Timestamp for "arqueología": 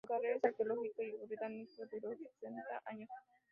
0.49-1.13